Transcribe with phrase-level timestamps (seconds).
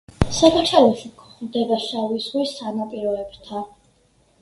[0.37, 3.73] საქართველოში გვხვდება შავი ზღვის სანაპიროებთან.